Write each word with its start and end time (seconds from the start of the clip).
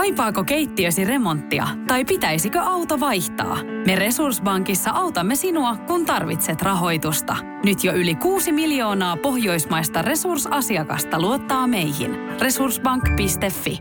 Kaipaako 0.00 0.44
keittiösi 0.44 1.04
remonttia 1.04 1.68
tai 1.86 2.04
pitäisikö 2.04 2.60
auto 2.60 3.00
vaihtaa? 3.00 3.58
Me 3.86 3.96
Resurssbankissa 3.96 4.90
autamme 4.90 5.36
sinua, 5.36 5.76
kun 5.76 6.06
tarvitset 6.06 6.62
rahoitusta. 6.62 7.36
Nyt 7.64 7.84
jo 7.84 7.92
yli 7.92 8.14
6 8.14 8.52
miljoonaa 8.52 9.16
pohjoismaista 9.16 10.02
resursasiakasta 10.02 11.20
luottaa 11.20 11.66
meihin. 11.66 12.10
Resurssbank.fi 12.40 13.78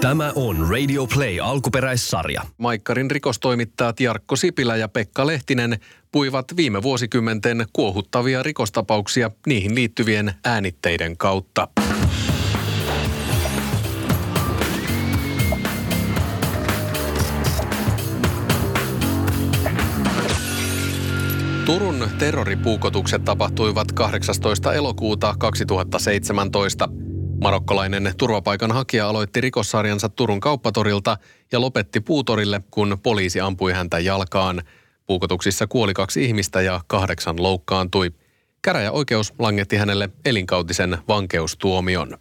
Tämä 0.00 0.32
on 0.34 0.68
Radio 0.70 1.06
Play 1.06 1.40
alkuperäissarja. 1.42 2.42
Maikkarin 2.58 3.10
rikostoimittajat 3.10 4.00
Jarkko 4.00 4.36
Sipilä 4.36 4.76
ja 4.76 4.88
Pekka 4.88 5.26
Lehtinen 5.26 5.78
puivat 6.12 6.56
viime 6.56 6.82
vuosikymmenten 6.82 7.66
kuohuttavia 7.72 8.42
rikostapauksia 8.42 9.30
niihin 9.46 9.74
liittyvien 9.74 10.34
äänitteiden 10.44 11.16
kautta. 11.16 11.68
Turun 21.68 22.08
terroripuukotukset 22.18 23.24
tapahtuivat 23.24 23.92
18. 23.92 24.72
elokuuta 24.72 25.34
2017. 25.38 26.88
Marokkolainen 27.42 28.12
turvapaikanhakija 28.18 29.08
aloitti 29.08 29.40
rikossarjansa 29.40 30.08
Turun 30.08 30.40
kauppatorilta 30.40 31.16
ja 31.52 31.60
lopetti 31.60 32.00
puutorille, 32.00 32.60
kun 32.70 32.98
poliisi 33.02 33.40
ampui 33.40 33.72
häntä 33.72 33.98
jalkaan. 33.98 34.62
Puukotuksissa 35.06 35.66
kuoli 35.66 35.94
kaksi 35.94 36.24
ihmistä 36.24 36.60
ja 36.60 36.80
kahdeksan 36.86 37.42
loukkaantui. 37.42 38.10
Käräjäoikeus 38.62 39.34
langetti 39.38 39.76
hänelle 39.76 40.10
elinkautisen 40.24 40.98
vankeustuomion. 41.08 42.18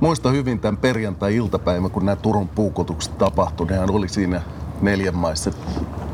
Muista 0.00 0.30
hyvin 0.30 0.60
tämän 0.60 0.78
perjantai-iltapäivän, 0.78 1.90
kun 1.90 2.06
nämä 2.06 2.16
Turun 2.16 2.48
puukotukset 2.48 3.18
tapahtui. 3.18 3.66
Hän 3.70 3.90
oli 3.90 4.08
siinä 4.08 4.42
neljän 4.80 5.16
maissa 5.16 5.50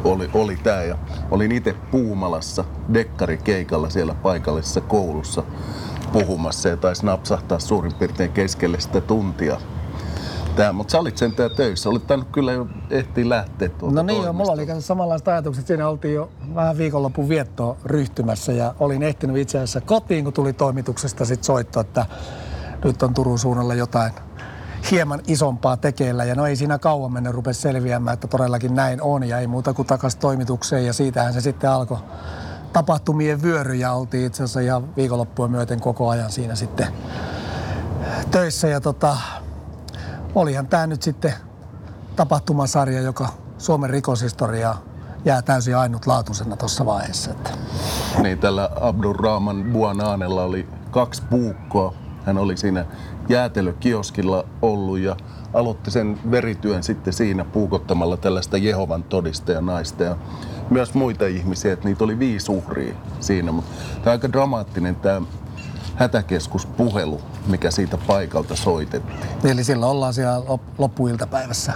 oli, 0.04 0.30
oli 0.34 0.56
tämä. 0.56 0.82
Ja 0.82 0.98
olin 1.30 1.52
itse 1.52 1.74
Puumalassa 1.90 2.64
dekkarikeikalla 2.94 3.90
siellä 3.90 4.14
paikallisessa 4.14 4.80
koulussa 4.80 5.42
puhumassa 6.12 6.68
ja 6.68 6.76
taisi 6.76 7.06
napsahtaa 7.06 7.58
suurin 7.58 7.94
piirtein 7.94 8.32
keskelle 8.32 8.80
sitä 8.80 9.00
tuntia. 9.00 9.60
Tää, 10.56 10.72
mutta 10.72 10.92
sä 10.92 10.98
olit 10.98 11.18
sentään 11.18 11.50
töissä. 11.56 11.88
Olit 11.88 12.06
tainnut 12.06 12.28
kyllä 12.32 12.52
jo 12.52 12.66
ehtiä 12.90 13.28
lähteä 13.28 13.68
tuolta 13.68 13.96
No 13.96 14.02
niin, 14.02 14.22
joo, 14.22 14.32
mulla 14.32 14.52
oli 14.52 14.66
samanlaiset 14.80 15.28
ajatukset. 15.28 15.66
Siinä 15.66 15.88
oltiin 15.88 16.14
jo 16.14 16.30
vähän 16.54 16.78
viikonlopun 16.78 17.28
viettoa 17.28 17.76
ryhtymässä 17.84 18.52
ja 18.52 18.74
olin 18.80 19.02
ehtinyt 19.02 19.36
itse 19.36 19.58
asiassa 19.58 19.80
kotiin, 19.80 20.24
kun 20.24 20.32
tuli 20.32 20.52
toimituksesta 20.52 21.24
sit 21.24 21.44
soitto, 21.44 21.80
että 21.80 22.06
nyt 22.84 23.02
on 23.02 23.14
Turun 23.14 23.38
suunnalla 23.38 23.74
jotain 23.74 24.12
hieman 24.90 25.20
isompaa 25.26 25.76
tekeillä. 25.76 26.24
Ja 26.24 26.34
no 26.34 26.46
ei 26.46 26.56
siinä 26.56 26.78
kauan 26.78 27.12
mennä 27.12 27.32
rupesi 27.32 27.60
selviämään, 27.60 28.14
että 28.14 28.28
todellakin 28.28 28.74
näin 28.74 29.02
on 29.02 29.28
ja 29.28 29.38
ei 29.38 29.46
muuta 29.46 29.74
kuin 29.74 29.86
takaisin 29.86 30.20
toimitukseen. 30.20 30.86
Ja 30.86 30.92
siitähän 30.92 31.32
se 31.32 31.40
sitten 31.40 31.70
alkoi 31.70 31.98
tapahtumien 32.72 33.42
vyöry 33.42 33.74
ja 33.74 33.92
oltiin 33.92 34.26
itse 34.26 34.42
asiassa 34.42 34.60
ihan 34.60 34.96
viikonloppua 34.96 35.48
myöten 35.48 35.80
koko 35.80 36.08
ajan 36.08 36.30
siinä 36.30 36.54
sitten 36.54 36.86
töissä. 38.30 38.68
Ja 38.68 38.80
tota, 38.80 39.16
olihan 40.34 40.66
tämä 40.66 40.86
nyt 40.86 41.02
sitten 41.02 41.32
tapahtumasarja, 42.16 43.00
joka 43.00 43.28
Suomen 43.58 43.90
rikoshistoriaa 43.90 44.82
jää 45.24 45.42
täysin 45.42 45.76
ainutlaatuisena 45.76 46.56
tuossa 46.56 46.86
vaiheessa. 46.86 47.30
Että. 47.30 47.50
Niin, 48.22 48.38
tällä 48.38 48.70
Abdurrahman 48.80 49.64
Buanaanella 49.72 50.42
oli 50.42 50.68
kaksi 50.90 51.22
puukkoa. 51.30 52.01
Hän 52.26 52.38
oli 52.38 52.56
siinä 52.56 52.84
jäätelökioskilla 53.28 54.44
ollut 54.62 54.98
ja 54.98 55.16
aloitti 55.54 55.90
sen 55.90 56.18
verityön 56.30 56.82
sitten 56.82 57.12
siinä 57.12 57.44
puukottamalla 57.44 58.16
tällaista 58.16 58.58
Jehovan 58.58 59.02
todistajanaista 59.02 60.02
ja 60.02 60.16
myös 60.70 60.94
muita 60.94 61.26
ihmisiä, 61.26 61.72
että 61.72 61.88
niitä 61.88 62.04
oli 62.04 62.18
viisi 62.18 62.52
uhria 62.52 62.94
siinä. 63.20 63.52
Mutta 63.52 63.70
tämä 63.74 64.00
on 64.06 64.10
aika 64.12 64.32
dramaattinen 64.32 64.96
tämä 64.96 65.22
hätäkeskuspuhelu, 65.96 67.20
mikä 67.46 67.70
siitä 67.70 67.98
paikalta 68.06 68.56
soitettiin. 68.56 69.52
Eli 69.52 69.64
silloin 69.64 69.92
ollaan 69.92 70.14
siellä 70.14 70.58
loppuiltapäivässä. 70.78 71.72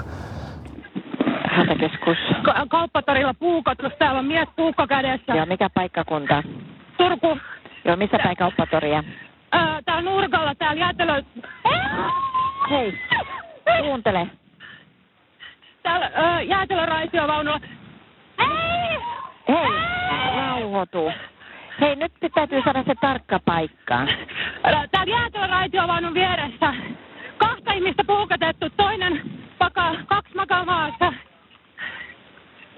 Hätäkeskus. 1.57 2.17
Ka- 2.45 2.67
kauppatorilla 2.71 3.35
puukotus, 3.35 3.93
täällä 3.99 4.19
on 4.19 4.25
mies 4.25 4.49
puukko 4.57 4.87
kädessä. 4.87 5.33
Ja 5.35 5.47
mikä 5.47 5.71
paikkakunta? 5.75 6.43
Turku. 6.99 7.39
Joo, 7.85 7.97
missä 7.97 8.19
päin 8.23 8.37
kauppatoria? 8.37 9.05
Täällä 9.97 10.11
nurkalla, 10.11 10.55
täällä 10.55 10.81
jäätelö... 10.81 11.23
Hei, 12.71 12.99
kuuntele. 13.81 14.27
Täällä 15.83 16.11
öö, 16.19 16.41
jäätelöraitiovaunulla. 16.41 17.61
Hei, 19.49 19.69
rauhoitu. 20.37 21.13
Hei, 21.81 21.97
nyt 21.97 22.13
täytyy 22.35 22.63
saada 22.65 22.83
se 22.87 22.95
tarkka 23.01 23.41
paikka. 23.45 24.07
Täällä 24.63 25.13
jäätelöraitiovaunun 25.13 26.15
vieressä. 26.15 26.75
Kahta 27.37 27.73
ihmistä 27.73 28.05
puukotettu, 28.07 28.71
toinen 28.77 29.23
makaa, 29.61 29.95
kaksi 30.07 30.35
makaa 30.35 30.65
maassa. 30.65 31.13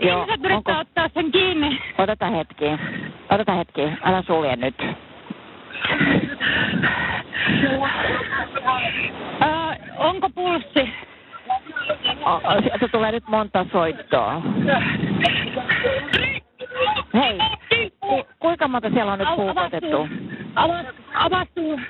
Joo, 0.03 0.23
Ihmiset 0.23 0.45
yrittää 0.45 0.57
onko- 0.79 0.81
ottaa 0.81 1.09
sen 1.15 1.33
kiinni. 1.33 1.81
Odota 1.99 2.27
hetki. 2.27 2.65
Odota 3.31 3.53
hetki. 3.53 3.83
Älä 4.03 4.23
sulje 4.23 4.57
nyt. 4.57 5.08
Öö, 9.43 9.75
onko 9.99 10.31
pulssi? 10.35 10.93
Sieltä 12.63 12.89
tulee 12.93 13.13
nyt 13.13 13.25
monta 13.29 13.67
soittoa. 13.73 14.43
Hei, 17.15 17.39
ku- 18.01 18.27
kuinka 18.39 18.69
monta 18.69 18.91
siellä 18.91 19.13
on 19.13 19.19
nyt 19.19 19.29
puukotettu? 19.37 20.09
Avastuu. 21.15 21.81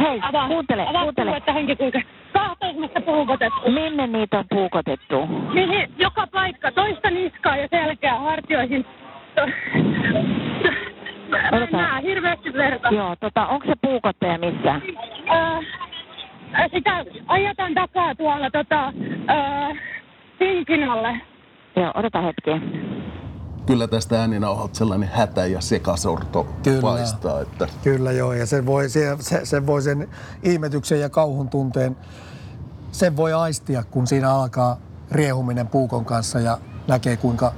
Hei, 0.00 0.20
kuuntele, 0.48 0.86
kuuntele. 1.02 1.36
että 1.36 1.52
henki 1.52 1.76
kulkee. 1.76 2.02
Kahta 2.32 2.66
ihmistä 2.66 3.00
puukotettu. 3.00 3.70
Minne 3.70 4.06
niitä 4.06 4.38
on 4.38 4.44
puukotettu? 4.50 5.26
Mihin, 5.52 5.92
joka 5.98 6.26
paikka, 6.26 6.72
toista 6.72 7.10
niskaa 7.10 7.56
ja 7.56 7.68
selkeää 7.70 8.18
hartioihin. 8.18 8.86
Mä 11.32 11.48
en 11.48 11.54
Odota. 11.54 11.76
näe 11.76 12.02
hirveästi 12.02 12.52
verta. 12.52 12.88
Joo, 12.88 13.16
tota, 13.20 13.46
onko 13.46 13.66
se 13.66 13.72
puukottaja 13.82 14.38
missä? 14.38 14.74
Öö, 15.34 16.68
sitä 16.74 17.04
ajetaan 17.26 17.74
takaa 17.74 18.14
tuolla 18.14 18.50
tota, 18.50 18.86
öö, 18.88 19.74
Pinkinalle. 20.38 21.20
Joo, 21.76 21.90
odota 21.94 22.20
hetki. 22.20 22.50
Kyllä 23.66 23.88
tästä 23.88 24.20
ääninauhalta 24.20 24.74
sellainen 24.74 25.08
hätä 25.12 25.46
ja 25.46 25.60
sekasorto 25.60 26.46
Kyllä. 26.64 26.80
paistaa. 26.80 27.40
Että 27.40 27.66
Kyllä 27.84 28.12
joo, 28.12 28.32
ja 28.32 28.46
se 28.46 28.66
voi, 28.66 28.88
se, 28.88 29.16
se, 29.18 29.40
se 29.44 29.66
voi 29.66 29.82
sen 29.82 30.08
ihmetyksen 30.42 31.00
ja 31.00 31.08
kauhun 31.10 31.48
tunteen, 31.48 31.96
sen 32.92 33.16
voi 33.16 33.32
aistia, 33.32 33.82
kun 33.90 34.06
siinä 34.06 34.30
alkaa 34.30 34.76
riehuminen 35.10 35.66
puukon 35.68 36.04
kanssa 36.04 36.40
ja 36.40 36.58
näkee 36.88 37.16
kuinka, 37.16 37.52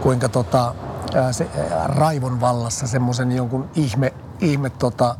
kuinka 0.00 0.28
tota, 0.28 0.74
ää, 1.14 1.32
se, 1.32 1.50
ää, 1.72 1.86
raivon 1.86 2.40
vallassa 2.40 2.86
semmoisen 2.86 3.32
jonkun 3.32 3.70
ihme, 3.74 4.12
ihme 4.40 4.70
tota, 4.70 5.14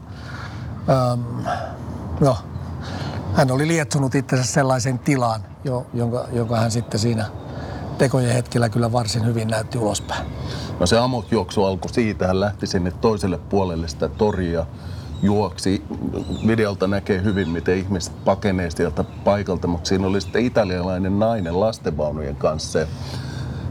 äm, 1.13 1.45
no, 2.21 2.37
hän 3.35 3.51
oli 3.51 3.69
lietsonut 3.69 4.15
itsensä 4.15 4.45
sellaisen 4.45 4.99
tilaan, 4.99 5.41
jo, 5.65 5.87
jonka, 5.95 6.29
jonka 6.33 6.57
hän 6.57 6.71
sitten 6.71 7.01
siinä 7.01 7.27
tekojen 7.99 8.33
hetkellä 8.33 8.69
kyllä 8.69 8.93
varsin 8.93 9.27
hyvin 9.27 9.49
näytti 9.49 9.79
ulospäin. 9.79 10.27
No 10.81 10.87
se 10.87 10.99
amokjuoksu 10.99 11.65
alkoi 11.65 11.91
siitä, 11.91 12.27
hän 12.27 12.41
lähti 12.41 12.67
sinne 12.67 12.91
toiselle 12.91 13.39
puolelle 13.39 13.89
sitä 13.89 14.09
toria, 14.09 14.67
juoksi. 15.23 15.85
Videolta 16.47 16.87
näkee 16.87 17.23
hyvin, 17.23 17.49
miten 17.49 17.79
ihmiset 17.79 18.25
pakenee 18.25 18.71
sieltä 18.71 19.05
paikalta, 19.05 19.67
mutta 19.67 19.89
siinä 19.89 20.07
oli 20.07 20.21
sitten 20.21 20.45
italialainen 20.45 21.19
nainen 21.19 21.61
lastenvaunujen 21.61 22.37
kanssa. 22.37 22.79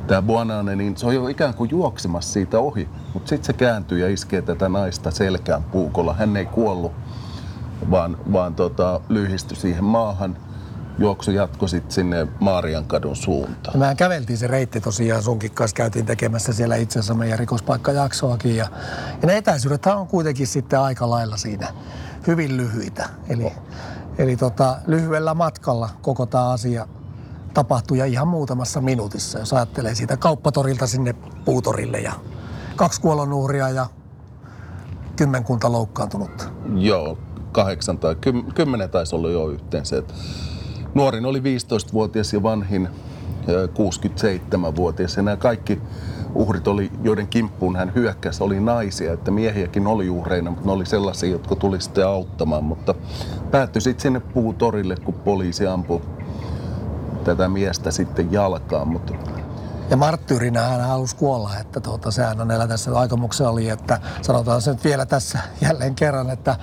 Tämä 0.08 0.22
Buonane, 0.22 0.76
niin 0.76 0.98
se 0.98 1.08
on 1.08 1.16
jo 1.16 1.28
ikään 1.28 1.54
kuin 1.54 1.70
juoksemassa 1.70 2.34
siitä 2.34 2.60
ohi, 2.60 2.90
mutta 3.14 3.30
sitten 3.30 3.46
se 3.46 3.54
kääntyy 3.54 4.00
ja 4.00 4.10
iskee 4.10 4.42
tätä 4.42 4.70
naista 4.70 5.12
selkään 5.12 5.64
puukolla. 5.64 6.14
Hän 6.14 6.38
ei 6.38 6.46
kuollut, 6.46 6.92
vaan, 7.92 8.18
vaan 8.34 8.56
tota, 8.56 9.02
lyhistyi 9.10 9.58
siihen 9.58 9.84
maahan. 9.84 10.38
Juoksu 11.00 11.32
jatkoi 11.32 11.70
sitten 11.70 11.92
sinne 11.92 12.28
Maariankadun 12.40 13.16
suuntaan. 13.16 13.80
Mehän 13.80 13.98
käveltiin 13.98 14.38
se 14.38 14.48
reitti 14.48 14.82
tosiaan 14.82 15.24
sunkin 15.24 15.52
kanssa, 15.52 15.76
käytiin 15.76 16.06
tekemässä 16.06 16.54
siellä 16.54 16.76
itse 16.76 17.00
asiassa 17.00 17.14
meidän 17.14 17.40
rikospaikkajaksoakin. 17.40 18.56
Ja, 18.56 18.68
ja 19.22 19.28
ne 19.28 19.38
etäisyydet 19.38 19.86
on 19.86 20.08
kuitenkin 20.08 20.48
sitten 20.48 20.80
aika 20.80 21.10
lailla 21.10 21.38
siinä 21.38 21.68
hyvin 22.28 22.58
lyhyitä. 22.58 23.10
Eli, 23.30 23.54
eli 24.18 24.36
tota, 24.36 24.78
lyhyellä 24.88 25.34
matkalla 25.34 25.90
koko 26.02 26.26
tämä 26.26 26.50
asia 26.50 26.88
tapahtui 27.58 27.98
ja 27.98 28.06
ihan 28.06 28.28
muutamassa 28.28 28.82
minuutissa, 28.82 29.40
jos 29.40 29.54
ajattelee 29.54 29.96
siitä 29.96 30.18
kauppatorilta 30.18 30.88
sinne 30.88 31.16
puutorille 31.46 32.00
ja 32.00 32.14
kaksi 32.76 33.02
kuolonuhria 33.02 33.70
ja 33.70 33.86
kymmenkunta 35.16 35.72
loukkaantunutta. 35.72 36.44
Joo, 36.76 37.18
kahdeksan 37.52 37.98
tai 37.98 38.16
kymmenen 38.56 38.90
taisi 38.90 39.16
olla 39.16 39.30
jo 39.30 39.50
yhteensä. 39.50 39.98
Et 39.98 40.14
nuorin 40.94 41.26
oli 41.26 41.40
15-vuotias 41.40 42.34
ja 42.34 42.44
vanhin 42.44 42.90
67-vuotias. 43.48 45.18
Ja 45.18 45.24
nämä 45.24 45.38
kaikki 45.38 45.82
uhrit 46.36 46.68
oli, 46.68 46.92
joiden 47.04 47.28
kimppuun 47.28 47.76
hän 47.76 47.92
hyökkäsi, 47.96 48.44
oli 48.44 48.60
naisia, 48.60 49.14
että 49.14 49.32
miehiäkin 49.32 49.88
oli 49.88 50.10
uhreina, 50.10 50.50
mutta 50.50 50.66
ne 50.66 50.72
oli 50.72 50.86
sellaisia, 50.86 51.30
jotka 51.30 51.56
tuli 51.56 51.82
sitten 51.82 52.08
auttamaan. 52.08 52.64
Mutta 52.64 52.96
päättyi 53.52 53.82
sitten 53.82 54.02
sinne 54.02 54.20
puutorille, 54.20 54.96
kun 55.06 55.14
poliisi 55.14 55.68
ampui 55.68 56.02
tätä 57.28 57.48
miestä 57.48 57.92
sitten 57.92 58.32
jalkaan. 58.32 58.88
Mutta 58.88 59.14
ja 59.90 59.98
marttyyrinä 59.98 60.62
hän 60.62 60.82
halusi 60.82 61.16
kuolla, 61.16 61.58
että 61.58 61.80
tuota, 61.80 62.12
sehän 62.12 62.42
on 62.42 62.68
tässä 62.68 63.00
aikomuksen 63.00 63.48
oli, 63.48 63.70
että 63.70 64.02
sanotaan 64.22 64.62
se 64.62 64.72
nyt 64.72 64.84
vielä 64.84 65.06
tässä 65.06 65.40
jälleen 65.68 65.96
kerran, 65.96 66.30
että 66.30 66.56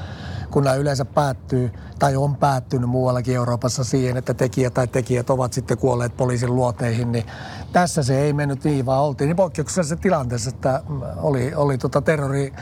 kun 0.51 0.65
nämä 0.65 0.77
yleensä 0.77 1.05
päättyy 1.05 1.73
tai 1.99 2.17
on 2.17 2.37
päättynyt 2.37 2.91
muuallakin 2.91 3.35
Euroopassa 3.35 3.85
siihen, 3.85 4.17
että 4.17 4.35
tekijä 4.35 4.71
tai 4.71 4.87
tekijät 4.87 5.31
ovat 5.31 5.53
sitten 5.53 5.79
kuolleet 5.79 6.17
poliisin 6.17 6.55
luoteihin, 6.55 7.13
niin 7.13 7.25
tässä 7.73 8.03
se 8.03 8.21
ei 8.21 8.33
mennyt 8.33 8.65
niin, 8.65 8.87
vaan 8.87 9.03
oltiin 9.03 9.29
niin 9.29 9.37
poikkeuksellisessa 9.37 9.97
tilanteessa, 9.97 10.51
että 10.51 10.83
oli, 11.17 11.55
oli 11.55 11.79
tota 11.79 12.01
terrori, 12.01 12.53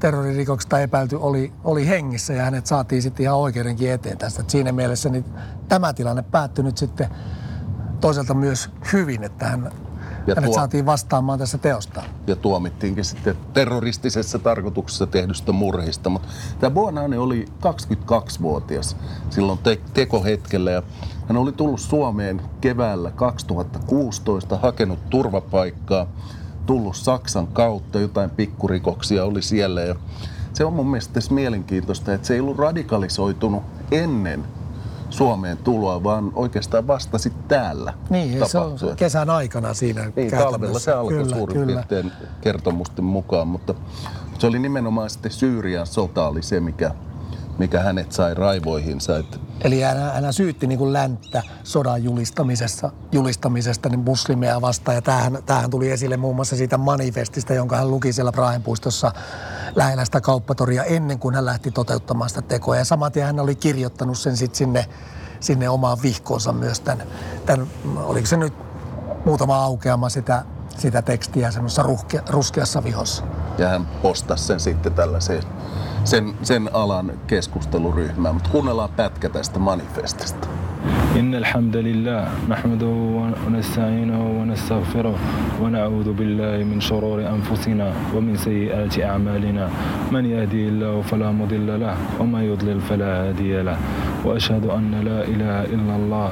terroririkoksesta 0.00 0.80
epäilty 0.80 1.16
oli, 1.16 1.52
oli 1.64 1.88
hengissä 1.88 2.32
ja 2.32 2.42
hänet 2.42 2.66
saatiin 2.66 3.02
sitten 3.02 3.24
ihan 3.24 3.38
oikeudenkin 3.38 3.92
eteen 3.92 4.18
tästä. 4.18 4.42
Et 4.42 4.50
siinä 4.50 4.72
mielessä 4.72 5.08
niin 5.08 5.24
tämä 5.68 5.92
tilanne 5.92 6.22
päättyi 6.22 6.64
nyt 6.64 6.78
sitten 6.78 7.08
toisaalta 8.02 8.34
myös 8.34 8.70
hyvin, 8.92 9.24
että 9.24 9.48
hän 9.48 9.72
ja 10.26 10.34
hänet 10.34 10.44
tuo, 10.44 10.54
saatiin 10.54 10.86
vastaamaan 10.86 11.38
tässä 11.38 11.58
teosta. 11.58 12.02
Ja 12.26 12.36
tuomittiinkin 12.36 13.04
sitten 13.04 13.36
terroristisessa 13.52 14.38
tarkoituksessa 14.38 15.06
tehdystä 15.06 15.52
murhista. 15.52 16.10
Mutta 16.10 16.28
tämä 16.60 16.70
Buonani 16.70 17.16
oli 17.16 17.44
22-vuotias 17.60 18.96
silloin 19.30 19.58
te- 19.58 19.80
tekohetkellä 19.94 20.70
ja 20.70 20.82
hän 21.28 21.36
oli 21.36 21.52
tullut 21.52 21.80
Suomeen 21.80 22.42
keväällä 22.60 23.10
2016, 23.10 24.56
hakenut 24.56 25.10
turvapaikkaa, 25.10 26.06
tullut 26.66 26.96
Saksan 26.96 27.46
kautta, 27.46 28.00
jotain 28.00 28.30
pikkurikoksia 28.30 29.24
oli 29.24 29.42
siellä 29.42 29.80
ja 29.80 29.94
se 30.52 30.64
on 30.64 30.72
mun 30.72 30.86
mielestä 30.86 31.20
mielenkiintoista, 31.30 32.14
että 32.14 32.26
se 32.26 32.34
ei 32.34 32.40
ollut 32.40 32.58
radikalisoitunut 32.58 33.62
ennen 33.90 34.44
Suomeen 35.12 35.56
tuloa, 35.58 36.02
vaan 36.04 36.32
oikeastaan 36.34 36.86
vasta 36.86 37.18
sitten 37.18 37.44
täällä 37.48 37.94
Niin, 38.10 38.48
se 38.48 38.58
on 38.58 38.78
kesän 38.96 39.30
aikana 39.30 39.74
siinä 39.74 40.12
Niin, 40.16 40.30
talvella 40.30 40.78
se 40.78 40.92
alkoi 40.92 41.18
kyllä, 41.18 41.36
suurin 41.36 41.56
kyllä. 41.56 41.66
piirtein 41.66 42.12
kertomusten 42.40 43.04
mukaan, 43.04 43.48
mutta 43.48 43.74
se 44.38 44.46
oli 44.46 44.58
nimenomaan 44.58 45.10
sitten 45.10 45.32
Syyrian 45.32 45.86
sota 45.86 46.28
oli 46.28 46.42
se, 46.42 46.60
mikä, 46.60 46.90
mikä 47.58 47.80
hänet 47.80 48.12
sai 48.12 48.34
raivoihinsa. 48.34 49.18
Että 49.18 49.38
Eli 49.64 49.80
hän, 49.80 49.96
hän 50.22 50.32
syytti 50.32 50.66
niin 50.66 50.78
kuin 50.78 50.92
länttä 50.92 51.42
sodan 51.64 52.04
julistamisessa, 52.04 52.90
julistamisesta 53.12 53.88
niin 53.88 54.00
muslimeja 54.00 54.60
vastaan. 54.60 54.94
Ja 54.94 55.02
tämähän, 55.02 55.38
tämähän 55.46 55.70
tuli 55.70 55.90
esille 55.90 56.16
muun 56.16 56.36
muassa 56.36 56.56
siitä 56.56 56.78
manifestista, 56.78 57.54
jonka 57.54 57.76
hän 57.76 57.90
luki 57.90 58.12
siellä 58.12 58.32
Prahenpuistossa 58.32 59.12
lähellä 59.76 60.04
sitä 60.04 60.20
kauppatoria 60.20 60.84
ennen 60.84 61.18
kuin 61.18 61.34
hän 61.34 61.46
lähti 61.46 61.70
toteuttamaan 61.70 62.28
sitä 62.30 62.42
tekoa. 62.42 62.76
Ja 62.76 62.84
samaten 62.84 63.24
hän 63.24 63.40
oli 63.40 63.54
kirjoittanut 63.54 64.18
sen 64.18 64.36
sitten 64.36 64.58
sinne, 64.58 64.86
sinne 65.40 65.68
omaan 65.68 65.98
vihkoonsa 66.02 66.52
myös 66.52 66.80
tämän, 66.80 67.06
tämän, 67.46 67.66
oliko 67.96 68.26
se 68.26 68.36
nyt 68.36 68.54
muutama 69.24 69.56
aukeama 69.56 70.08
sitä, 70.08 70.44
sitä 70.77 71.01
tekstiä 71.01 71.51
semmoisessa 71.51 71.85
ruskeassa 72.29 72.83
vihossa. 72.83 73.23
Ja 73.57 73.69
hän 73.69 73.85
postasi 74.01 74.45
sen 74.45 74.59
sitten 74.59 74.93
tällaiseen 74.93 75.43
sen, 76.03 76.35
sen 76.43 76.69
alan 76.73 77.11
keskusteluryhmään. 77.27 78.35
Mutta 78.35 78.49
kuunnellaan 78.49 78.89
pätkä 78.89 79.29
tästä 79.29 79.59
manifestista. 79.59 80.47
إن 81.19 81.35
الحمد 81.35 81.77
لله 81.77 82.27
نحمده 82.49 82.93
ونستعينه 83.47 84.21
ونستغفره 84.39 85.15
ونعوذ 85.61 86.13
بالله 86.13 86.63
من 86.63 86.79
شرور 86.81 87.27
أنفسنا 87.27 87.93
ومن 88.15 88.37
سيئات 88.37 88.99
أعمالنا 88.99 89.69
من 90.11 90.25
يهدي 90.25 90.67
الله 90.67 91.01
فلا 91.01 91.31
مضل 91.31 91.79
له 91.79 91.95
ومن 92.19 92.41
يضلل 92.41 92.79
فلا 92.81 93.11
هادي 93.27 93.61
له 93.61 93.77
وأشهد 94.25 94.65
أن 94.65 94.91
لا 94.91 95.19
إله 95.23 95.59
إلا 95.75 95.95
الله 95.95 96.31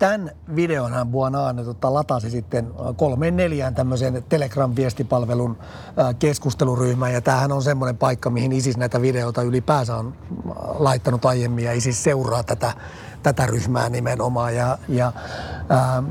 Tämän 0.00 0.30
videon 0.56 1.08
Buonaan 1.10 1.64
tota, 1.64 1.94
latasi 1.94 2.30
sitten 2.30 2.70
kolmeen 2.96 3.36
neljään 3.36 3.74
tämmöisen 3.74 4.24
Telegram-viestipalvelun 4.28 5.58
keskusteluryhmään. 6.18 7.12
Ja 7.12 7.20
tämähän 7.20 7.52
on 7.52 7.62
semmoinen 7.62 7.98
paikka, 7.98 8.30
mihin 8.30 8.52
ISIS 8.52 8.76
näitä 8.76 9.02
videoita 9.02 9.42
ylipäänsä 9.42 9.96
on 9.96 10.14
laittanut 10.78 11.24
aiemmin. 11.24 11.64
Ja 11.64 11.72
ISIS 11.72 12.04
seuraa 12.04 12.42
tätä, 12.42 12.72
tätä 13.22 13.46
ryhmää 13.46 13.88
nimenomaan. 13.88 14.56
Ja, 14.56 14.78
ja 14.88 15.12
ää, 15.68 16.02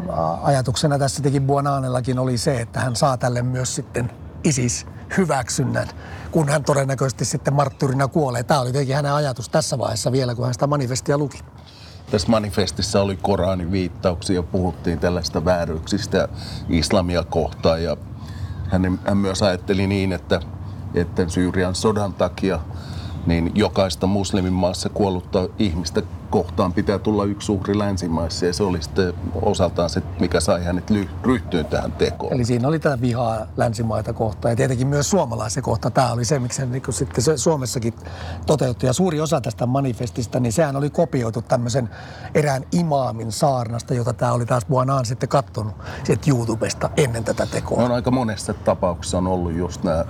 ajatuksena 0.41 0.99
tässä 0.99 1.23
teki 1.23 1.39
Buonaanellakin 1.39 2.19
oli 2.19 2.37
se, 2.37 2.61
että 2.61 2.79
hän 2.79 2.95
saa 2.95 3.17
tälle 3.17 3.41
myös 3.41 3.75
sitten 3.75 4.11
ISIS 4.43 4.85
hyväksynnän, 5.17 5.87
kun 6.31 6.49
hän 6.49 6.63
todennäköisesti 6.63 7.25
sitten 7.25 7.53
marttyrina 7.53 8.07
kuolee. 8.07 8.43
Tämä 8.43 8.59
oli 8.59 8.71
tietenkin 8.71 8.95
hänen 8.95 9.13
ajatus 9.13 9.49
tässä 9.49 9.77
vaiheessa 9.77 10.11
vielä, 10.11 10.35
kun 10.35 10.45
hän 10.45 10.53
sitä 10.53 10.67
manifestia 10.67 11.17
luki. 11.17 11.39
Tässä 12.11 12.29
manifestissa 12.29 13.01
oli 13.01 13.17
Koranin 13.21 13.71
viittauksia, 13.71 14.43
puhuttiin 14.43 14.99
tällaista 14.99 15.45
vääryyksistä 15.45 16.27
islamia 16.69 17.23
kohtaan. 17.23 17.83
Ja 17.83 17.97
hän, 18.67 18.99
hän 19.05 19.17
myös 19.17 19.43
ajatteli 19.43 19.87
niin, 19.87 20.13
että, 20.13 20.39
että 20.93 21.29
Syyrian 21.29 21.75
sodan 21.75 22.13
takia 22.13 22.59
niin 23.25 23.51
jokaista 23.55 24.07
muslimimaassa 24.07 24.89
kuollutta 24.89 25.49
ihmistä 25.59 26.01
kohtaan 26.29 26.73
pitää 26.73 26.99
tulla 26.99 27.25
yksi 27.25 27.51
uhri 27.51 27.79
länsimaissa 27.79 28.45
ja 28.45 28.53
se 28.53 28.63
oli 28.63 28.81
sitten 28.81 29.13
osaltaan 29.41 29.89
se, 29.89 30.01
mikä 30.19 30.39
sai 30.39 30.63
hänet 30.63 30.91
ryhtyä 31.23 31.63
tähän 31.63 31.91
tekoon. 31.91 32.33
Eli 32.33 32.45
siinä 32.45 32.67
oli 32.67 32.79
tätä 32.79 33.01
vihaa 33.01 33.45
länsimaita 33.57 34.13
kohtaan 34.13 34.51
ja 34.51 34.55
tietenkin 34.55 34.87
myös 34.87 35.09
suomalaisen 35.09 35.63
kohtaan. 35.63 35.93
Tämä 35.93 36.11
oli 36.11 36.25
se, 36.25 36.39
miksi 36.39 36.65
niin 36.65 36.83
sitten 36.89 37.23
se 37.23 37.37
Suomessakin 37.37 37.93
toteutti. 38.45 38.85
Ja 38.85 38.93
suuri 38.93 39.21
osa 39.21 39.41
tästä 39.41 39.65
manifestista, 39.65 40.39
niin 40.39 40.53
sehän 40.53 40.75
oli 40.75 40.89
kopioitu 40.89 41.41
tämmöisen 41.41 41.89
erään 42.35 42.63
imaamin 42.71 43.31
saarnasta, 43.31 43.93
jota 43.93 44.13
tämä 44.13 44.33
oli 44.33 44.45
taas 44.45 44.65
Buonaan 44.65 45.05
sitten 45.05 45.29
kattonut 45.29 45.73
sieltä 46.03 46.29
YouTubesta 46.29 46.89
ennen 46.97 47.23
tätä 47.23 47.45
tekoa. 47.45 47.83
On 47.83 47.91
aika 47.91 48.11
monessa 48.11 48.53
tapauksessa 48.53 49.17
on 49.17 49.27
ollut 49.27 49.53
just 49.53 49.83
nämä 49.83 50.05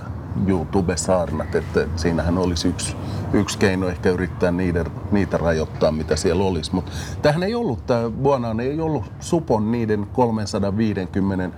YouTube-saarnat, 0.46 1.54
että 1.54 1.86
siinähän 1.96 2.38
olisi 2.38 2.68
yksi, 2.68 2.96
yksi 3.32 3.58
keino 3.58 3.88
ehkä 3.88 4.10
yrittää 4.10 4.50
niitä, 4.50 4.84
niitä 5.12 5.36
rajoittaa, 5.36 5.92
mitä 5.92 6.09
siellä 6.16 6.44
olisi. 6.44 6.74
Mutta 6.74 6.92
tähän 7.22 7.42
ei 7.42 7.54
ollut, 7.54 7.86
tämä 7.86 8.10
Buonaan 8.10 8.60
ei 8.60 8.80
ollut 8.80 9.12
Supon 9.20 9.72
niiden 9.72 10.06
350 10.12 11.50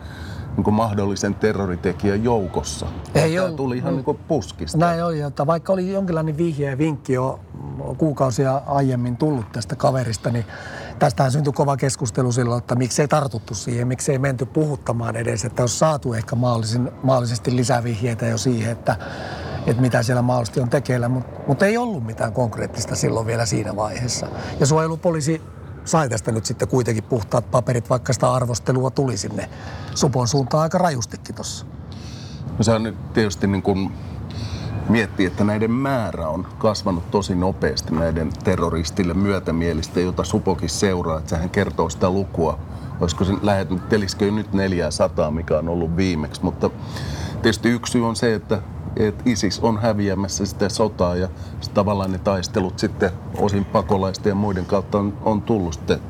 niin 0.56 0.64
kuin 0.64 0.74
mahdollisen 0.74 1.34
terroritekijän 1.34 2.24
joukossa. 2.24 2.86
Ei 3.14 3.36
Tämä 3.36 3.52
tuli 3.52 3.76
ihan 3.76 3.94
niin 3.94 4.04
kuin 4.04 4.18
puskista. 4.28 4.78
Näin 4.78 5.04
oli, 5.04 5.20
että 5.20 5.46
vaikka 5.46 5.72
oli 5.72 5.92
jonkinlainen 5.92 6.36
vihje 6.36 6.70
ja 6.70 6.78
vinkki 6.78 7.12
jo 7.12 7.40
kuukausia 7.98 8.62
aiemmin 8.66 9.16
tullut 9.16 9.52
tästä 9.52 9.76
kaverista, 9.76 10.30
niin 10.30 10.44
tästähän 10.98 11.32
syntyi 11.32 11.52
kova 11.52 11.76
keskustelu 11.76 12.32
silloin, 12.32 12.58
että 12.58 12.74
miksei 12.74 13.08
tartuttu 13.08 13.54
siihen, 13.54 13.88
miksei 13.88 14.18
menty 14.18 14.46
puhuttamaan 14.46 15.16
edes, 15.16 15.44
että 15.44 15.62
olisi 15.62 15.78
saatu 15.78 16.14
ehkä 16.14 16.36
mahdollisin, 16.36 16.90
mahdollisesti 17.02 17.56
lisävihjeitä 17.56 18.26
jo 18.26 18.38
siihen, 18.38 18.72
että, 18.72 18.96
että 19.66 19.82
mitä 19.82 20.02
siellä 20.02 20.22
mahdollisesti 20.22 20.60
on 20.60 20.70
tekeillä, 20.70 21.08
mutta, 21.08 21.40
mutta 21.46 21.66
ei 21.66 21.76
ollut 21.76 22.06
mitään 22.06 22.32
konkreettista 22.32 22.94
silloin 22.94 23.26
vielä 23.26 23.46
siinä 23.46 23.76
vaiheessa. 23.76 24.26
Ja 24.60 24.66
suojelupoliisi 24.66 25.42
sai 25.84 26.08
tästä 26.08 26.32
nyt 26.32 26.46
sitten 26.46 26.68
kuitenkin 26.68 27.04
puhtaat 27.04 27.50
paperit, 27.50 27.90
vaikka 27.90 28.12
sitä 28.12 28.32
arvostelua 28.32 28.90
tuli 28.90 29.16
sinne 29.16 29.48
Supon 29.94 30.28
suuntaan 30.28 30.62
aika 30.62 30.78
rajustikin 30.78 31.34
tuossa. 31.34 31.66
No 32.58 32.64
se 32.64 32.72
on 32.72 32.82
nyt 32.82 33.12
tietysti 33.12 33.46
niin 33.46 33.62
kuin 33.62 33.92
miettii, 34.88 35.26
että 35.26 35.44
näiden 35.44 35.70
määrä 35.70 36.28
on 36.28 36.46
kasvanut 36.58 37.10
tosi 37.10 37.34
nopeasti 37.34 37.94
näiden 37.94 38.30
terroristille 38.44 39.14
myötämielistä, 39.14 40.00
jota 40.00 40.24
Supokin 40.24 40.68
seuraa. 40.68 41.18
Että 41.18 41.30
sehän 41.30 41.50
kertoo 41.50 41.90
sitä 41.90 42.10
lukua. 42.10 42.58
Olisiko 43.00 43.24
se 43.24 43.32
lähettelisikö 43.42 44.30
nyt 44.30 44.52
400, 44.52 45.30
mikä 45.30 45.58
on 45.58 45.68
ollut 45.68 45.96
viimeksi. 45.96 46.42
Mutta 46.44 46.70
tietysti 47.42 47.68
yksi 47.68 47.92
syy 47.92 48.06
on 48.08 48.16
se, 48.16 48.34
että 48.34 48.62
että 48.96 49.22
ISIS 49.26 49.60
on 49.60 49.80
häviämässä 49.80 50.46
sitä 50.46 50.68
sotaa 50.68 51.16
ja 51.16 51.28
tavallaan 51.74 52.12
ne 52.12 52.18
taistelut 52.18 52.78
sitten 52.78 53.10
osin 53.38 53.64
pakolaisten 53.64 54.30
ja 54.30 54.34
muiden 54.34 54.66
kautta 54.66 54.98
on, 54.98 55.18
on 55.24 55.42
tullut 55.42 55.72
sitten 55.72 56.00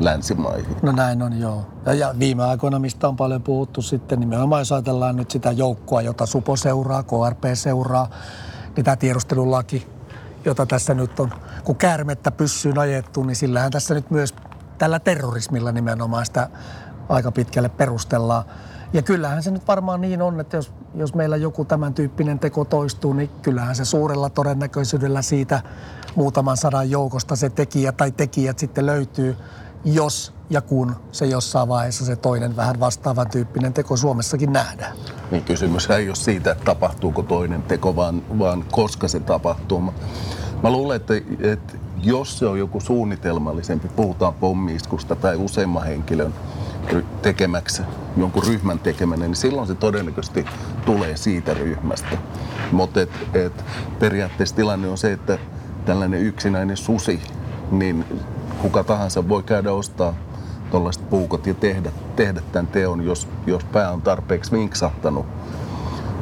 länsimaihin. 0.00 0.76
No 0.82 0.92
näin 0.92 1.22
on, 1.22 1.40
joo. 1.40 1.66
Ja, 1.86 1.94
ja 1.94 2.14
viime 2.18 2.44
aikoina, 2.44 2.78
mistä 2.78 3.08
on 3.08 3.16
paljon 3.16 3.42
puhuttu 3.42 3.82
sitten, 3.82 4.20
nimenomaan 4.20 4.60
jos 4.60 4.72
ajatellaan 4.72 5.16
nyt 5.16 5.30
sitä 5.30 5.52
joukkoa, 5.52 6.02
jota 6.02 6.26
Supo 6.26 6.56
seuraa, 6.56 7.02
KRP 7.02 7.44
seuraa, 7.54 8.10
niin 8.76 8.84
tämä 8.84 8.96
tiedustelulaki, 8.96 9.86
jota 10.44 10.66
tässä 10.66 10.94
nyt 10.94 11.20
on, 11.20 11.30
kun 11.64 11.76
käärmettä 11.76 12.30
pyssyyn 12.30 12.78
ajettu, 12.78 13.22
niin 13.22 13.36
sillähän 13.36 13.72
tässä 13.72 13.94
nyt 13.94 14.10
myös 14.10 14.34
tällä 14.78 14.98
terrorismilla 14.98 15.72
nimenomaan 15.72 16.26
sitä 16.26 16.48
aika 17.08 17.32
pitkälle 17.32 17.68
perustellaan. 17.68 18.44
Ja 18.92 19.02
kyllähän 19.02 19.42
se 19.42 19.50
nyt 19.50 19.68
varmaan 19.68 20.00
niin 20.00 20.22
on, 20.22 20.40
että 20.40 20.56
jos, 20.56 20.72
jos 20.96 21.14
meillä 21.14 21.36
joku 21.36 21.64
tämän 21.64 21.94
tyyppinen 21.94 22.38
teko 22.38 22.64
toistuu, 22.64 23.12
niin 23.12 23.30
kyllähän 23.42 23.76
se 23.76 23.84
suurella 23.84 24.30
todennäköisyydellä 24.30 25.22
siitä 25.22 25.62
muutaman 26.14 26.56
sadan 26.56 26.90
joukosta 26.90 27.36
se 27.36 27.50
tekijä 27.50 27.92
tai 27.92 28.12
tekijät 28.12 28.58
sitten 28.58 28.86
löytyy, 28.86 29.36
jos 29.84 30.34
ja 30.50 30.60
kun 30.60 30.96
se 31.12 31.26
jossain 31.26 31.68
vaiheessa 31.68 32.04
se 32.04 32.16
toinen 32.16 32.56
vähän 32.56 32.80
vastaavan 32.80 33.30
tyyppinen 33.30 33.72
teko 33.72 33.96
Suomessakin 33.96 34.52
nähdään. 34.52 34.96
Niin 35.30 35.44
kysymys 35.44 35.90
ei 35.90 36.08
ole 36.08 36.16
siitä, 36.16 36.52
että 36.52 36.64
tapahtuuko 36.64 37.22
toinen 37.22 37.62
teko, 37.62 37.96
vaan, 37.96 38.22
vaan 38.38 38.64
koska 38.72 39.08
se 39.08 39.20
tapahtuu. 39.20 39.80
Mä, 39.80 39.92
mä 40.62 40.70
luulen, 40.70 40.96
että, 40.96 41.14
että 41.40 41.74
jos 42.02 42.38
se 42.38 42.46
on 42.46 42.58
joku 42.58 42.80
suunnitelmallisempi, 42.80 43.88
puhutaan 43.88 44.34
pommiiskusta 44.34 45.16
tai 45.16 45.36
useamman 45.36 45.86
henkilön 45.86 46.34
tekemäksi, 47.22 47.82
jonkun 48.16 48.42
ryhmän 48.46 48.78
tekeminen, 48.78 49.30
niin 49.30 49.36
silloin 49.36 49.66
se 49.66 49.74
todennäköisesti 49.74 50.46
tulee 50.86 51.16
siitä 51.16 51.54
ryhmästä. 51.54 52.18
Mutta 52.72 53.00
et, 53.00 53.10
et, 53.34 53.64
periaatteessa 53.98 54.56
tilanne 54.56 54.88
on 54.88 54.98
se, 54.98 55.12
että 55.12 55.38
tällainen 55.84 56.20
yksinäinen 56.20 56.76
susi, 56.76 57.22
niin 57.70 58.04
kuka 58.62 58.84
tahansa 58.84 59.28
voi 59.28 59.42
käydä 59.42 59.72
ostaa 59.72 60.14
tuollaiset 60.70 61.10
puukot 61.10 61.46
ja 61.46 61.54
tehdä, 61.54 61.92
tehdä 62.16 62.42
tämän 62.52 62.66
teon, 62.66 63.04
jos, 63.04 63.28
jos 63.46 63.64
pää 63.64 63.90
on 63.90 64.02
tarpeeksi 64.02 64.52
vinksahtanut. 64.52 65.26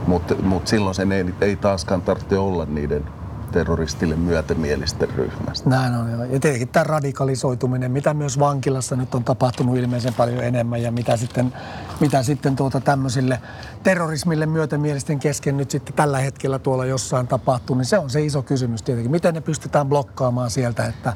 Mutta 0.07 0.35
mut 0.35 0.67
silloin 0.67 0.95
sen 0.95 1.13
ei, 1.13 1.35
ei 1.41 1.57
taaskaan 1.57 2.03
tarvitse 2.03 2.39
olla 2.39 2.65
niiden 2.65 3.05
terroristille 3.53 4.17
myötämielisten 4.17 5.09
ryhmästä. 5.11 5.71
Näin 5.71 5.95
on. 5.95 6.11
Ja 6.11 6.41
tietenkin 6.41 6.69
tämä 6.69 6.85
radikalisoituminen, 6.85 7.91
mitä 7.91 8.15
myös 8.15 8.39
vankilassa 8.39 8.97
nyt 8.97 9.15
on 9.15 9.25
tapahtunut 9.25 9.77
ilmeisen 9.77 10.15
paljon 10.15 10.45
enemmän 10.45 10.83
ja 10.83 10.93
mitä 10.93 11.17
sitten, 11.17 11.53
mitä 12.01 12.23
sitten 12.23 12.57
tuota 12.57 12.81
tämmöisille 12.81 13.41
terrorismille 13.83 14.47
myötämielisten 14.47 15.19
kesken 15.19 15.57
nyt 15.57 15.71
sitten 15.71 15.95
tällä 15.95 16.19
hetkellä 16.19 16.59
tuolla 16.59 16.85
jossain 16.85 17.27
tapahtuu, 17.27 17.77
niin 17.77 17.87
se 17.87 17.99
on 17.99 18.11
se 18.11 18.25
iso 18.25 18.43
kysymys 18.43 18.83
tietenkin. 18.83 19.11
Miten 19.11 19.35
ne 19.35 19.41
pystytään 19.41 19.89
blokkaamaan 19.89 20.51
sieltä, 20.51 20.87
että 20.87 21.13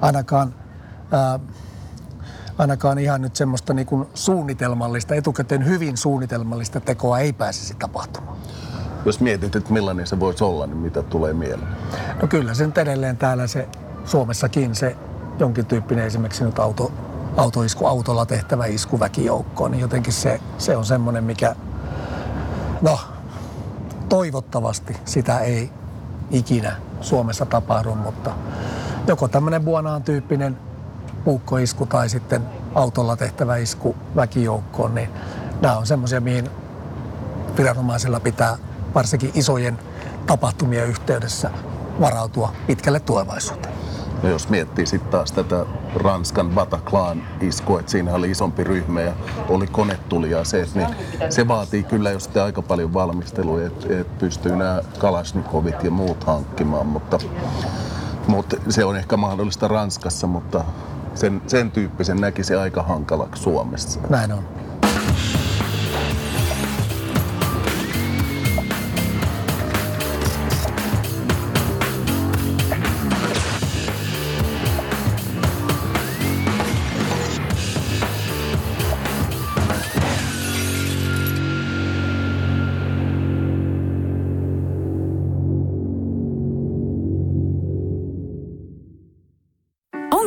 ainakaan... 0.00 0.54
Ää, 1.12 1.40
ainakaan 2.58 2.98
ihan 2.98 3.22
nyt 3.22 3.36
semmoista 3.36 3.74
niin 3.74 3.86
kuin 3.86 4.08
suunnitelmallista, 4.14 5.14
etukäteen 5.14 5.66
hyvin 5.66 5.96
suunnitelmallista 5.96 6.80
tekoa 6.80 7.18
ei 7.18 7.32
pääsisi 7.32 7.74
tapahtumaan. 7.74 8.36
Jos 9.04 9.20
mietit, 9.20 9.56
että 9.56 9.72
millainen 9.72 10.06
se 10.06 10.20
voisi 10.20 10.44
olla, 10.44 10.66
niin 10.66 10.76
mitä 10.76 11.02
tulee 11.02 11.32
mieleen? 11.32 11.68
No 12.22 12.28
kyllä 12.28 12.54
sen 12.54 12.72
edelleen 12.76 13.16
täällä 13.16 13.46
se 13.46 13.68
Suomessakin 14.04 14.74
se 14.74 14.96
jonkin 15.38 15.66
tyyppinen 15.66 16.06
esimerkiksi 16.06 16.44
nyt 16.44 16.58
auto, 16.58 16.92
autoisku, 17.36 17.86
autolla 17.86 18.26
tehtävä 18.26 18.66
isku 18.66 19.00
väkijoukkoon, 19.00 19.70
niin 19.70 19.80
jotenkin 19.80 20.12
se, 20.12 20.40
se 20.58 20.76
on 20.76 20.84
semmoinen, 20.84 21.24
mikä, 21.24 21.56
no 22.82 22.98
toivottavasti 24.08 24.96
sitä 25.04 25.38
ei 25.38 25.70
ikinä 26.30 26.76
Suomessa 27.00 27.46
tapahdu, 27.46 27.94
mutta 27.94 28.30
joko 29.06 29.28
tämmöinen 29.28 29.64
Buonaan 29.64 30.02
tyyppinen 30.02 30.58
puukkoisku 31.24 31.86
tai 31.86 32.08
sitten 32.08 32.42
autolla 32.74 33.16
tehtävä 33.16 33.56
isku 33.56 33.96
väkijoukkoon, 34.16 34.94
niin 34.94 35.08
nämä 35.60 35.78
on 35.78 35.86
semmoisia, 35.86 36.20
mihin 36.20 36.50
viranomaisilla 37.56 38.20
pitää 38.20 38.58
varsinkin 38.94 39.30
isojen 39.34 39.78
tapahtumien 40.26 40.86
yhteydessä 40.86 41.50
varautua 42.00 42.52
pitkälle 42.66 43.00
tulevaisuuteen. 43.00 43.74
Ja 44.22 44.30
jos 44.30 44.48
miettii 44.48 44.86
sitten 44.86 45.10
taas 45.10 45.32
tätä 45.32 45.66
Ranskan 45.94 46.50
Bataclan 46.50 47.22
iskua, 47.40 47.80
että 47.80 47.92
siinä 47.92 48.14
oli 48.14 48.30
isompi 48.30 48.64
ryhmä 48.64 49.00
ja 49.00 49.12
oli 49.48 49.66
konetulia 49.66 50.44
se, 50.44 50.66
niin 50.74 50.88
se 51.28 51.48
vaatii 51.48 51.82
kyllä 51.82 52.10
jo 52.10 52.20
sitten 52.20 52.42
aika 52.42 52.62
paljon 52.62 52.94
valmistelua, 52.94 53.62
että 53.62 54.00
et 54.00 54.18
pystyy 54.18 54.56
nämä 54.56 54.80
Kalashnikovit 54.98 55.84
ja 55.84 55.90
muut 55.90 56.24
hankkimaan, 56.24 56.86
mutta, 56.86 57.18
mutta 58.28 58.56
se 58.68 58.84
on 58.84 58.96
ehkä 58.96 59.16
mahdollista 59.16 59.68
Ranskassa, 59.68 60.26
mutta 60.26 60.64
sen, 61.14 61.42
sen 61.46 61.70
tyyppisen 61.70 62.20
näkisi 62.20 62.54
aika 62.54 62.82
hankalaksi 62.82 63.42
Suomessa. 63.42 64.00
Näin 64.08 64.32
on. 64.32 64.63